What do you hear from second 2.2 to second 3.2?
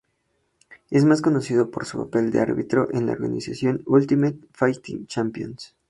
de árbitro en la